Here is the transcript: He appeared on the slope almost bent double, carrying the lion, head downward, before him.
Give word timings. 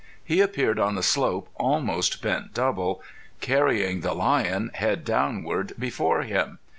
He 0.23 0.41
appeared 0.41 0.79
on 0.79 0.95
the 0.95 1.03
slope 1.03 1.49
almost 1.57 2.23
bent 2.23 2.55
double, 2.55 3.03
carrying 3.39 4.01
the 4.01 4.15
lion, 4.15 4.71
head 4.73 5.05
downward, 5.05 5.73
before 5.77 6.23
him. 6.23 6.57